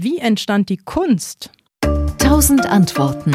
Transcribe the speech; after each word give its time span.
Wie 0.00 0.18
entstand 0.18 0.68
die 0.68 0.76
Kunst? 0.76 1.50
Tausend 2.18 2.64
Antworten. 2.66 3.32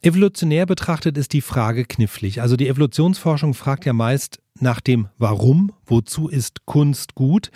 Evolutionär 0.00 0.64
betrachtet 0.64 1.18
ist 1.18 1.34
die 1.34 1.42
Frage 1.42 1.84
knifflig. 1.84 2.40
Also 2.40 2.56
die 2.56 2.66
Evolutionsforschung 2.66 3.52
fragt 3.52 3.84
ja 3.84 3.92
meist 3.92 4.40
nach 4.58 4.80
dem 4.80 5.08
Warum, 5.18 5.70
wozu 5.84 6.28
ist 6.28 6.64
Kunst 6.64 7.14
gut? 7.14 7.50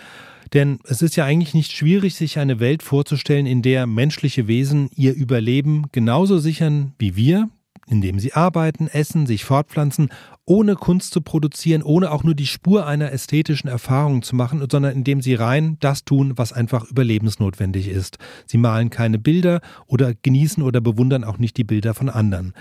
Denn 0.53 0.81
es 0.85 1.01
ist 1.01 1.17
ja 1.17 1.25
eigentlich 1.25 1.55
nicht 1.55 1.73
schwierig, 1.73 2.15
sich 2.15 2.39
eine 2.39 2.61
Welt 2.61 2.83
vorzustellen, 2.83 3.47
in 3.47 3.63
der 3.63 3.87
menschliche 3.87 4.47
Wesen 4.47 4.91
ihr 4.95 5.15
Überleben 5.15 5.87
genauso 5.93 6.37
sichern 6.37 6.93
wie 6.99 7.17
wir, 7.17 7.49
indem 7.87 8.19
sie 8.19 8.33
arbeiten, 8.33 8.89
essen, 8.89 9.27
sich 9.27 9.45
fortpflanzen, 9.45 10.09
ohne 10.47 10.75
Kunst 10.75 11.13
zu 11.13 11.21
produzieren, 11.21 11.83
ohne 11.83 12.11
auch 12.11 12.25
nur 12.25 12.35
die 12.35 12.47
Spur 12.47 12.87
einer 12.87 13.13
ästhetischen 13.13 13.69
Erfahrung 13.69 14.23
zu 14.23 14.37
machen, 14.37 14.65
sondern 14.71 14.95
indem 14.95 15.21
sie 15.23 15.35
rein 15.35 15.77
das 15.81 16.05
tun, 16.05 16.35
was 16.37 16.53
einfach 16.53 16.91
überlebensnotwendig 16.91 17.89
ist. 17.89 18.19
Sie 18.47 18.59
malen 18.59 18.91
keine 18.91 19.19
Bilder 19.19 19.61
oder 19.87 20.15
genießen 20.15 20.63
oder 20.63 20.81
bewundern 20.81 21.25
auch 21.25 21.39
nicht 21.39 21.57
die 21.57 21.65
Bilder 21.65 21.95
von 21.95 22.09
anderen. 22.09 22.53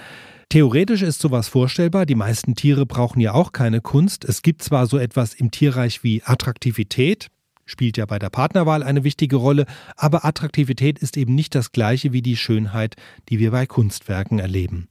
Theoretisch 0.50 1.02
ist 1.02 1.20
sowas 1.20 1.48
vorstellbar. 1.48 2.06
Die 2.06 2.16
meisten 2.16 2.54
Tiere 2.54 2.86
brauchen 2.86 3.20
ja 3.20 3.34
auch 3.34 3.54
keine 3.54 3.82
Kunst. 3.82 4.24
Es 4.24 4.44
gibt 4.44 4.62
zwar 4.62 4.86
so 4.86 5.00
etwas 5.00 5.34
im 5.34 5.50
Tierreich 5.50 6.04
wie 6.04 6.22
Attraktivität, 6.24 7.30
spielt 7.66 7.98
ja 7.98 8.06
bei 8.06 8.20
der 8.20 8.30
Partnerwahl 8.30 8.84
eine 8.84 9.04
wichtige 9.04 9.36
Rolle, 9.36 9.66
aber 9.96 10.26
Attraktivität 10.26 11.00
ist 11.00 11.18
eben 11.18 11.36
nicht 11.36 11.56
das 11.56 11.72
gleiche 11.72 12.14
wie 12.14 12.22
die 12.22 12.38
Schönheit, 12.38 12.96
die 13.30 13.40
wir 13.40 13.52
bei 13.52 13.66
Kunstwerken 13.66 14.40
erleben. 14.40 14.88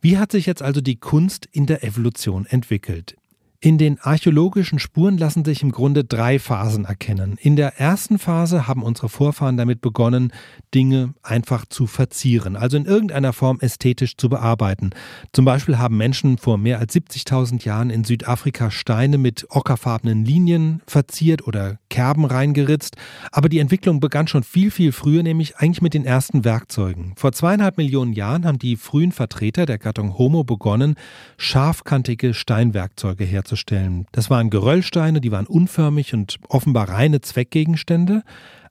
Wie 0.00 0.18
hat 0.18 0.32
sich 0.32 0.46
jetzt 0.46 0.62
also 0.62 0.80
die 0.80 0.96
Kunst 0.96 1.46
in 1.52 1.66
der 1.66 1.84
Evolution 1.84 2.46
entwickelt? 2.46 3.16
In 3.62 3.76
den 3.76 4.00
archäologischen 4.00 4.78
Spuren 4.78 5.18
lassen 5.18 5.44
sich 5.44 5.62
im 5.62 5.70
Grunde 5.70 6.02
drei 6.02 6.38
Phasen 6.38 6.86
erkennen. 6.86 7.36
In 7.38 7.56
der 7.56 7.78
ersten 7.78 8.18
Phase 8.18 8.66
haben 8.66 8.82
unsere 8.82 9.10
Vorfahren 9.10 9.58
damit 9.58 9.82
begonnen, 9.82 10.32
Dinge 10.74 11.12
einfach 11.22 11.66
zu 11.66 11.86
verzieren, 11.86 12.56
also 12.56 12.78
in 12.78 12.86
irgendeiner 12.86 13.34
Form 13.34 13.60
ästhetisch 13.60 14.16
zu 14.16 14.30
bearbeiten. 14.30 14.92
Zum 15.34 15.44
Beispiel 15.44 15.76
haben 15.76 15.98
Menschen 15.98 16.38
vor 16.38 16.56
mehr 16.56 16.78
als 16.78 16.94
70.000 16.94 17.62
Jahren 17.62 17.90
in 17.90 18.04
Südafrika 18.04 18.70
Steine 18.70 19.18
mit 19.18 19.46
ockerfarbenen 19.50 20.24
Linien 20.24 20.80
verziert 20.86 21.46
oder 21.46 21.78
Kerben 21.90 22.24
reingeritzt. 22.24 22.96
Aber 23.30 23.50
die 23.50 23.58
Entwicklung 23.58 24.00
begann 24.00 24.26
schon 24.26 24.42
viel, 24.42 24.70
viel 24.70 24.92
früher, 24.92 25.22
nämlich 25.22 25.58
eigentlich 25.58 25.82
mit 25.82 25.92
den 25.92 26.06
ersten 26.06 26.44
Werkzeugen. 26.44 27.12
Vor 27.16 27.32
zweieinhalb 27.32 27.76
Millionen 27.76 28.14
Jahren 28.14 28.46
haben 28.46 28.58
die 28.58 28.76
frühen 28.76 29.12
Vertreter 29.12 29.66
der 29.66 29.76
Gattung 29.76 30.16
Homo 30.16 30.44
begonnen, 30.44 30.94
scharfkantige 31.36 32.32
Steinwerkzeuge 32.32 33.24
herzustellen. 33.24 34.06
Das 34.12 34.30
waren 34.30 34.48
Geröllsteine, 34.48 35.20
die 35.20 35.32
waren 35.32 35.46
unförmig 35.46 36.14
und 36.14 36.38
offenbar 36.48 36.88
reine 36.88 37.20
Zweckgegenstände. 37.20 38.22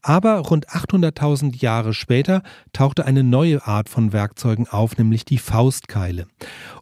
Aber 0.01 0.37
rund 0.39 0.69
800.000 0.69 1.61
Jahre 1.61 1.93
später 1.93 2.41
tauchte 2.71 3.05
eine 3.05 3.23
neue 3.23 3.65
Art 3.67 3.89
von 3.89 4.13
Werkzeugen 4.13 4.67
auf, 4.67 4.97
nämlich 4.97 5.25
die 5.25 5.37
Faustkeile. 5.37 6.27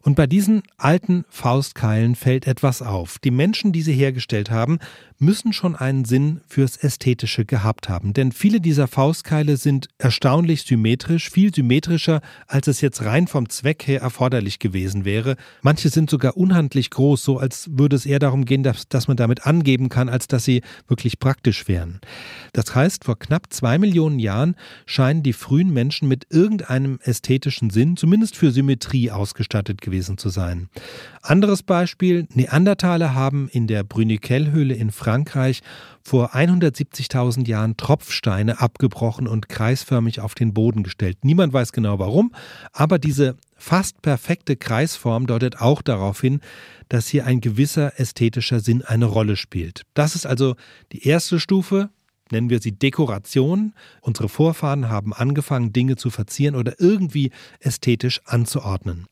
Und 0.02 0.14
bei 0.14 0.28
diesen 0.28 0.62
alten 0.76 1.24
Faustkeilen 1.28 2.14
fällt 2.14 2.46
etwas 2.46 2.80
auf. 2.80 3.18
Die 3.18 3.32
Menschen, 3.32 3.72
die 3.72 3.82
sie 3.82 3.92
hergestellt 3.92 4.50
haben, 4.50 4.78
müssen 5.18 5.52
schon 5.52 5.74
einen 5.74 6.04
Sinn 6.04 6.40
fürs 6.46 6.76
Ästhetische 6.76 7.44
gehabt 7.44 7.88
haben. 7.88 8.12
Denn 8.12 8.30
viele 8.30 8.60
dieser 8.60 8.86
Faustkeile 8.86 9.56
sind 9.56 9.88
erstaunlich 9.98 10.62
symmetrisch, 10.62 11.28
viel 11.30 11.52
symmetrischer, 11.52 12.20
als 12.46 12.68
es 12.68 12.80
jetzt 12.80 13.04
rein 13.04 13.26
vom 13.26 13.48
Zweck 13.48 13.86
her 13.86 14.00
erforderlich 14.00 14.60
gewesen 14.60 15.04
wäre. 15.04 15.36
Manche 15.62 15.88
sind 15.88 16.08
sogar 16.08 16.36
unhandlich 16.36 16.90
groß, 16.90 17.24
so 17.24 17.38
als 17.38 17.68
würde 17.72 17.96
es 17.96 18.06
eher 18.06 18.20
darum 18.20 18.44
gehen, 18.44 18.62
dass, 18.62 18.88
dass 18.88 19.08
man 19.08 19.16
damit 19.16 19.44
angeben 19.44 19.88
kann, 19.88 20.08
als 20.08 20.28
dass 20.28 20.44
sie 20.44 20.62
wirklich 20.86 21.18
praktisch 21.18 21.66
wären. 21.66 22.00
Das 22.52 22.74
heißt, 22.74 23.07
vor 23.08 23.18
knapp 23.18 23.46
zwei 23.48 23.78
Millionen 23.78 24.18
Jahren 24.18 24.54
scheinen 24.84 25.22
die 25.22 25.32
frühen 25.32 25.72
Menschen 25.72 26.08
mit 26.08 26.26
irgendeinem 26.28 26.98
ästhetischen 27.02 27.70
Sinn, 27.70 27.96
zumindest 27.96 28.36
für 28.36 28.50
Symmetrie, 28.50 29.10
ausgestattet 29.10 29.80
gewesen 29.80 30.18
zu 30.18 30.28
sein. 30.28 30.68
Anderes 31.22 31.62
Beispiel, 31.62 32.28
Neandertaler 32.34 33.14
haben 33.14 33.48
in 33.48 33.66
der 33.66 33.82
Brüniquel-Höhle 33.82 34.74
in 34.74 34.90
Frankreich 34.90 35.62
vor 36.02 36.34
170.000 36.34 37.48
Jahren 37.48 37.78
Tropfsteine 37.78 38.60
abgebrochen 38.60 39.26
und 39.26 39.48
kreisförmig 39.48 40.20
auf 40.20 40.34
den 40.34 40.52
Boden 40.52 40.82
gestellt. 40.82 41.16
Niemand 41.22 41.54
weiß 41.54 41.72
genau 41.72 41.98
warum, 41.98 42.34
aber 42.74 42.98
diese 42.98 43.38
fast 43.56 44.02
perfekte 44.02 44.56
Kreisform 44.56 45.26
deutet 45.26 45.62
auch 45.62 45.80
darauf 45.80 46.20
hin, 46.20 46.40
dass 46.90 47.08
hier 47.08 47.24
ein 47.24 47.40
gewisser 47.40 47.98
ästhetischer 47.98 48.60
Sinn 48.60 48.82
eine 48.82 49.06
Rolle 49.06 49.36
spielt. 49.36 49.82
Das 49.94 50.14
ist 50.14 50.26
also 50.26 50.56
die 50.92 51.06
erste 51.06 51.40
Stufe, 51.40 51.88
nennen 52.32 52.50
wir 52.50 52.60
sie 52.60 52.72
Dekoration. 52.72 53.74
Unsere 54.00 54.28
Vorfahren 54.28 54.88
haben 54.88 55.12
angefangen, 55.12 55.72
Dinge 55.72 55.96
zu 55.96 56.10
verzieren 56.10 56.54
oder 56.54 56.80
irgendwie 56.80 57.30
ästhetisch 57.60 58.20
anzuordnen. 58.24 59.06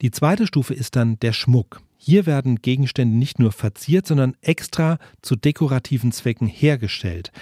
Die 0.00 0.10
zweite 0.10 0.46
Stufe 0.46 0.74
ist 0.74 0.96
dann 0.96 1.18
der 1.20 1.32
Schmuck. 1.32 1.80
Hier 2.06 2.26
werden 2.26 2.56
Gegenstände 2.60 3.16
nicht 3.16 3.38
nur 3.38 3.50
verziert, 3.50 4.06
sondern 4.06 4.36
extra 4.42 4.98
zu 5.22 5.36
dekorativen 5.36 6.12
Zwecken 6.12 6.46
hergestellt. 6.46 7.32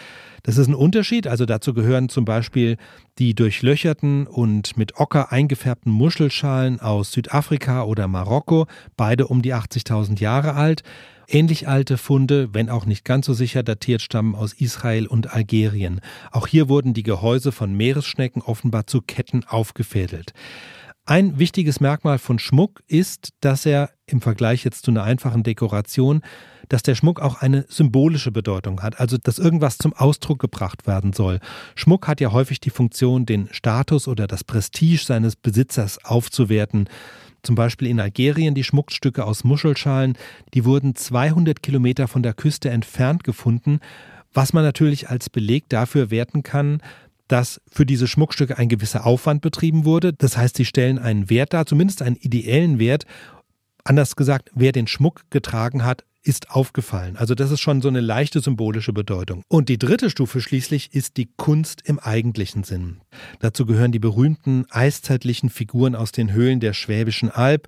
Das 0.45 0.56
ist 0.56 0.69
ein 0.69 0.77
Unterschied, 0.77 1.27
also 1.27 1.47
dazu 1.47 1.75
gehören 1.75 2.09
zum 2.09 2.25
Beispiel 2.25 2.77
die 3.19 3.34
durchlöcherten 3.34 4.28
und 4.28 4.77
mit 4.77 5.01
Ocker 5.01 5.33
eingefärbten 5.33 5.91
Muschelschalen 5.91 6.78
aus 6.78 7.11
Südafrika 7.11 7.83
oder 7.83 8.06
Marokko, 8.06 8.69
beide 8.97 9.27
um 9.27 9.43
die 9.43 9.53
80.000 9.53 10.21
Jahre 10.21 10.55
alt. 10.55 10.84
Ähnlich 11.27 11.67
alte 11.67 11.99
Funde, 11.99 12.55
wenn 12.55 12.71
auch 12.71 12.87
nicht 12.87 13.05
ganz 13.05 13.27
so 13.27 13.34
sicher 13.34 13.65
datiert, 13.65 14.01
stammen 14.01 14.37
aus 14.37 14.53
Israel 14.53 15.09
und 15.09 15.34
Algerien. 15.34 16.01
Auch 16.31 16.47
hier 16.47 16.69
wurden 16.69 16.95
die 16.95 17.03
Gehäuse 17.03 17.51
von 17.51 17.77
Meeresschnecken 17.77 18.43
offenbar 18.43 18.87
zu 18.87 19.01
Ketten 19.01 19.43
aufgefädelt. 19.43 20.34
Ein 21.05 21.41
wichtiges 21.41 21.81
Merkmal 21.81 22.19
von 22.19 22.39
Schmuck 22.39 22.81
ist, 22.87 23.31
dass 23.41 23.67
er 23.67 23.91
im 24.07 24.21
Vergleich 24.21 24.63
jetzt 24.63 24.85
zu 24.85 24.93
einer 24.93 25.03
einfachen 25.03 25.43
Dekoration, 25.43 26.23
dass 26.69 26.85
der 26.85 26.95
Schmuck 26.95 27.21
auch 27.21 27.41
eine 27.41 27.65
symbolische 27.69 28.31
Bedeutung 28.31 28.83
hat, 28.83 29.01
also 29.01 29.17
dass 29.19 29.41
irgendwas 29.41 29.79
zum 29.79 29.95
Ausdruck 29.95 30.39
gebracht 30.39 30.87
werden 30.87 31.13
soll. 31.13 31.41
Schmuck 31.75 32.07
hat 32.07 32.21
ja 32.21 32.31
häufig 32.31 32.61
die 32.61 32.71
Funktion, 32.71 33.27
den 33.27 33.49
Status 33.51 34.07
oder 34.07 34.29
das 34.29 34.45
Prestige 34.45 35.03
seines 35.05 35.35
Besitzers 35.35 36.05
aufzuwerten. 36.05 36.89
Zum 37.43 37.57
Beispiel 37.57 37.89
in 37.89 37.99
Algerien 37.99 38.55
die 38.55 38.63
Schmuckstücke 38.63 39.25
aus 39.25 39.43
Muschelschalen, 39.43 40.17
die 40.55 40.65
wurden 40.65 40.95
200 40.95 41.65
Kilometer 41.65 42.07
von 42.07 42.23
der 42.23 42.34
Küste 42.34 42.71
entfernt 42.71 43.25
gefunden, 43.25 43.81
was 44.33 44.53
man 44.53 44.63
natürlich 44.63 45.11
als 45.11 45.29
Beleg 45.29 45.69
dafür 45.69 46.13
werten 46.13 46.45
kann, 46.45 46.81
dass 47.32 47.62
für 47.66 47.87
diese 47.87 48.06
Schmuckstücke 48.06 48.59
ein 48.59 48.69
gewisser 48.69 49.06
Aufwand 49.06 49.41
betrieben 49.41 49.87
wurde. 49.87 50.12
Das 50.12 50.37
heißt, 50.37 50.54
sie 50.54 50.66
stellen 50.66 50.98
einen 50.98 51.31
Wert 51.31 51.54
dar, 51.54 51.65
zumindest 51.65 52.03
einen 52.03 52.16
ideellen 52.16 52.78
Wert. 52.78 53.06
Anders 53.84 54.16
gesagt, 54.16 54.50
wer 54.54 54.70
den 54.70 54.87
Schmuck 54.87 55.22
getragen 55.31 55.82
hat, 55.82 56.04
ist 56.22 56.50
aufgefallen. 56.50 57.16
Also 57.16 57.34
das 57.34 57.50
ist 57.50 57.60
schon 57.60 57.81
so 57.81 57.88
eine 57.88 58.03
leichte 58.03 58.41
symbolische 58.41 58.92
Bedeutung. 58.92 59.44
Und 59.48 59.71
die 59.71 59.78
dritte 59.78 60.10
Stufe 60.10 60.42
schließlich 60.42 60.94
ist 60.94 61.16
die 61.16 61.31
Kunst 61.38 61.81
im 61.87 61.98
eigentlichen 61.98 62.65
Sinn. 62.65 63.00
Dazu 63.41 63.65
gehören 63.65 63.92
die 63.92 63.98
berühmten 63.98 64.66
eiszeitlichen 64.69 65.48
Figuren 65.48 65.94
aus 65.94 66.12
den 66.12 66.32
Höhlen 66.32 66.60
der 66.60 66.75
Schwäbischen 66.75 67.31
Alb 67.31 67.66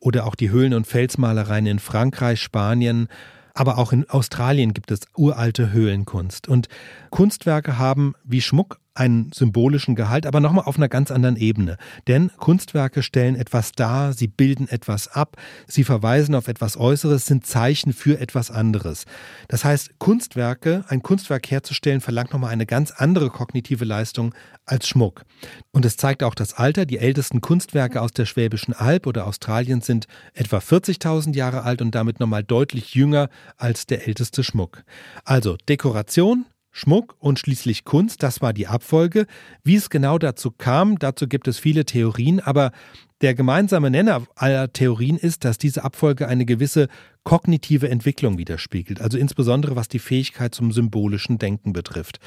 oder 0.00 0.26
auch 0.26 0.34
die 0.34 0.50
Höhlen- 0.50 0.74
und 0.74 0.88
Felsmalereien 0.88 1.66
in 1.66 1.78
Frankreich, 1.78 2.42
Spanien, 2.42 3.06
aber 3.54 3.78
auch 3.78 3.92
in 3.92 4.10
Australien 4.10 4.74
gibt 4.74 4.90
es 4.90 5.02
uralte 5.16 5.70
Höhlenkunst. 5.70 6.48
Und 6.48 6.66
Kunstwerke 7.10 7.78
haben 7.78 8.14
wie 8.24 8.40
Schmuck 8.40 8.80
einen 8.94 9.32
symbolischen 9.32 9.96
Gehalt, 9.96 10.26
aber 10.26 10.40
nochmal 10.40 10.64
auf 10.64 10.76
einer 10.76 10.88
ganz 10.88 11.10
anderen 11.10 11.36
Ebene. 11.36 11.76
Denn 12.06 12.30
Kunstwerke 12.36 13.02
stellen 13.02 13.34
etwas 13.34 13.72
dar, 13.72 14.12
sie 14.12 14.28
bilden 14.28 14.68
etwas 14.68 15.08
ab, 15.08 15.36
sie 15.66 15.84
verweisen 15.84 16.34
auf 16.34 16.48
etwas 16.48 16.76
Äußeres, 16.76 17.26
sind 17.26 17.44
Zeichen 17.46 17.92
für 17.92 18.20
etwas 18.20 18.50
anderes. 18.50 19.04
Das 19.48 19.64
heißt, 19.64 19.98
Kunstwerke, 19.98 20.84
ein 20.88 21.02
Kunstwerk 21.02 21.50
herzustellen, 21.50 22.00
verlangt 22.00 22.32
nochmal 22.32 22.50
eine 22.50 22.66
ganz 22.66 22.92
andere 22.92 23.30
kognitive 23.30 23.84
Leistung 23.84 24.34
als 24.64 24.88
Schmuck. 24.88 25.24
Und 25.72 25.84
es 25.84 25.96
zeigt 25.96 26.22
auch 26.22 26.34
das 26.34 26.54
Alter. 26.54 26.86
Die 26.86 26.98
ältesten 26.98 27.40
Kunstwerke 27.40 28.00
aus 28.00 28.12
der 28.12 28.26
Schwäbischen 28.26 28.74
Alb 28.74 29.06
oder 29.06 29.26
Australien 29.26 29.80
sind 29.80 30.06
etwa 30.32 30.58
40.000 30.58 31.34
Jahre 31.34 31.62
alt 31.62 31.82
und 31.82 31.94
damit 31.94 32.20
nochmal 32.20 32.44
deutlich 32.44 32.94
jünger 32.94 33.28
als 33.56 33.86
der 33.86 34.06
älteste 34.06 34.44
Schmuck. 34.44 34.84
Also 35.24 35.56
Dekoration, 35.68 36.46
Schmuck 36.76 37.14
und 37.20 37.38
schließlich 37.38 37.84
Kunst, 37.84 38.24
das 38.24 38.42
war 38.42 38.52
die 38.52 38.66
Abfolge. 38.66 39.26
Wie 39.62 39.76
es 39.76 39.90
genau 39.90 40.18
dazu 40.18 40.50
kam, 40.50 40.98
dazu 40.98 41.28
gibt 41.28 41.46
es 41.46 41.56
viele 41.56 41.84
Theorien, 41.84 42.40
aber 42.40 42.72
der 43.20 43.34
gemeinsame 43.34 43.90
Nenner 43.90 44.26
aller 44.34 44.72
Theorien 44.72 45.16
ist, 45.16 45.44
dass 45.44 45.56
diese 45.56 45.84
Abfolge 45.84 46.26
eine 46.26 46.44
gewisse 46.44 46.88
kognitive 47.22 47.88
Entwicklung 47.88 48.38
widerspiegelt, 48.38 49.00
also 49.00 49.16
insbesondere 49.16 49.76
was 49.76 49.86
die 49.86 50.00
Fähigkeit 50.00 50.52
zum 50.52 50.72
symbolischen 50.72 51.38
Denken 51.38 51.72
betrifft. 51.72 52.18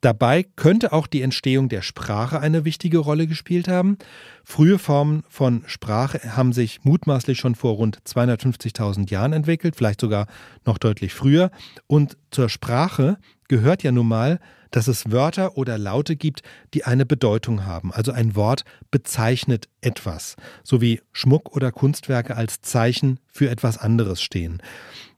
Dabei 0.00 0.44
könnte 0.54 0.92
auch 0.92 1.06
die 1.06 1.22
Entstehung 1.22 1.68
der 1.68 1.82
Sprache 1.82 2.40
eine 2.40 2.64
wichtige 2.64 2.98
Rolle 2.98 3.26
gespielt 3.26 3.68
haben. 3.68 3.96
Frühe 4.44 4.78
Formen 4.78 5.22
von 5.28 5.62
Sprache 5.66 6.36
haben 6.36 6.52
sich 6.52 6.84
mutmaßlich 6.84 7.38
schon 7.38 7.56
vor 7.56 7.74
rund 7.74 7.98
250.000 8.04 9.10
Jahren 9.10 9.32
entwickelt, 9.32 9.74
vielleicht 9.76 10.00
sogar 10.00 10.26
noch 10.64 10.78
deutlich 10.78 11.14
früher. 11.14 11.50
Und 11.88 12.16
zur 12.30 12.48
Sprache 12.48 13.18
gehört 13.48 13.82
ja 13.82 13.92
nun 13.92 14.08
mal, 14.08 14.38
dass 14.70 14.88
es 14.88 15.10
Wörter 15.10 15.56
oder 15.56 15.78
Laute 15.78 16.16
gibt, 16.16 16.42
die 16.74 16.84
eine 16.84 17.06
Bedeutung 17.06 17.64
haben. 17.64 17.92
Also 17.92 18.12
ein 18.12 18.36
Wort 18.36 18.64
bezeichnet 18.90 19.68
etwas, 19.80 20.36
so 20.62 20.80
wie 20.80 21.00
Schmuck 21.12 21.54
oder 21.56 21.72
Kunstwerke 21.72 22.36
als 22.36 22.60
Zeichen 22.60 23.18
für 23.26 23.50
etwas 23.50 23.78
anderes 23.78 24.20
stehen. 24.22 24.62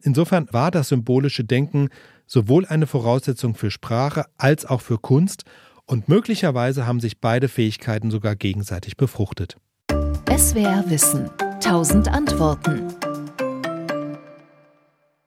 Insofern 0.02 0.48
war 0.52 0.70
das 0.70 0.88
symbolische 0.88 1.44
Denken 1.44 1.88
sowohl 2.26 2.64
eine 2.66 2.86
Voraussetzung 2.86 3.54
für 3.54 3.70
Sprache 3.70 4.24
als 4.36 4.64
auch 4.64 4.80
für 4.80 4.98
Kunst 4.98 5.44
und 5.84 6.08
möglicherweise 6.08 6.86
haben 6.86 7.00
sich 7.00 7.20
beide 7.20 7.48
Fähigkeiten 7.48 8.12
sogar 8.12 8.36
gegenseitig 8.36 8.96
befruchtet. 8.96 9.56
SWR 10.36 10.84
Wissen. 10.86 11.28
Tausend 11.60 12.08
Antworten. 12.08 12.99